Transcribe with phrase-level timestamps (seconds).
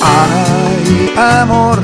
[0.00, 1.80] Ay, amor,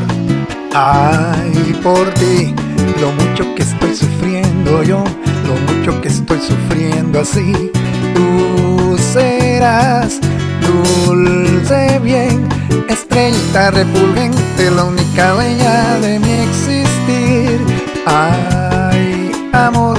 [0.72, 2.54] ay, por ti,
[3.00, 5.02] lo mucho que estoy sufriendo yo,
[5.46, 7.70] lo mucho que estoy sufriendo así.
[8.14, 10.20] Tú serás
[10.60, 12.48] dulce bien,
[12.88, 17.60] estrellita repulgente, la única dueña de mi existir.
[18.06, 19.98] Ay, amor,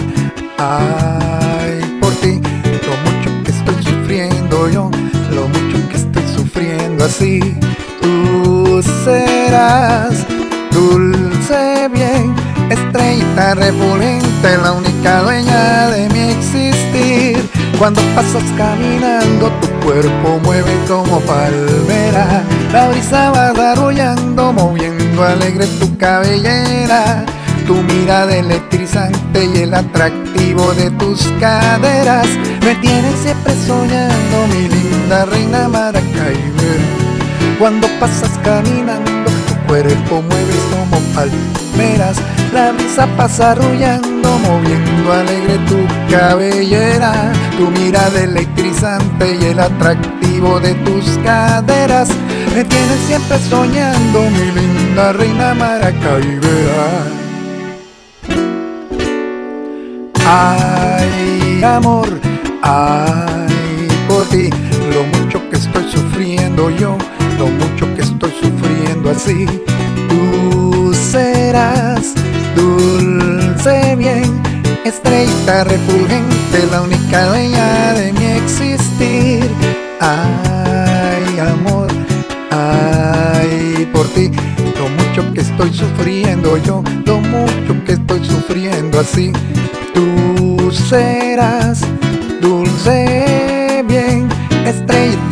[7.03, 7.39] así.
[8.02, 10.25] Tú serás
[10.71, 12.34] dulce bien,
[12.70, 17.49] estrellita repulente, la única dueña de mi existir.
[17.77, 25.98] Cuando pasas caminando, tu cuerpo mueve como palmera, la brisa va arrullando, moviendo alegre tu
[25.98, 27.26] cabellera.
[27.67, 32.27] Tu mirada electrizante y el atractivo de tus caderas
[32.62, 36.52] me tienen siempre soñando, mi linda reina Maracaibo.
[37.63, 42.17] Cuando pasas caminando, tu cuerpo mueves como palmeras.
[42.53, 45.77] La brisa pasa arrullando, moviendo alegre tu
[46.13, 47.31] cabellera.
[47.57, 52.09] Tu mirada electrizante y el atractivo de tus caderas
[52.53, 57.05] me tienen siempre soñando, mi linda reina maracaibera.
[60.25, 62.09] Ay, amor,
[62.61, 64.50] ay, por ti,
[64.94, 66.97] lo mucho que estoy sufriendo yo
[67.38, 69.45] lo mucho que estoy sufriendo así.
[70.09, 72.13] Tú serás
[72.56, 74.41] dulce bien,
[74.85, 79.50] estrellita refulgente, la única dueña de mi existir.
[80.00, 81.88] Ay, amor,
[82.51, 84.29] ay, por ti,
[84.78, 89.31] lo mucho que estoy sufriendo yo, lo mucho que estoy sufriendo así.
[89.94, 91.81] Tú serás
[92.41, 93.43] dulce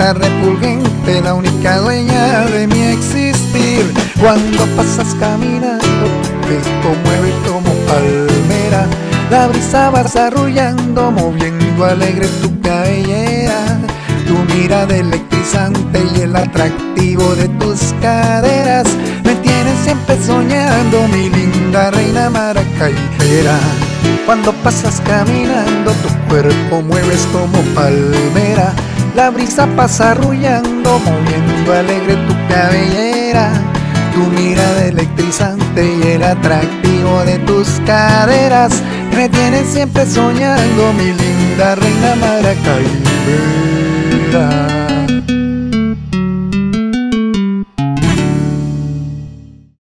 [0.01, 3.93] estrellita repulgente, la única dueña de mi existir.
[4.19, 6.05] Cuando pasas caminando,
[6.47, 6.59] te
[7.05, 8.87] mueve como palmera,
[9.29, 13.79] la brisa vas arrullando, moviendo alegre tu cabellera.
[14.27, 18.87] Tu mirada electrizante y el atractivo de tus caderas
[19.23, 23.57] me tienen siempre soñando, mi linda reina maracaibera.
[24.25, 28.30] Cuando pasas caminando, tu cuerpo mueves como palmera.
[29.15, 33.51] La brisa pasa arrullando, moviendo alegre tu cabellera.
[34.13, 38.81] Tu mirada electrizante y el atractivo de tus caderas
[39.15, 44.90] me tienen siempre soñando, mi linda reina maracaibera.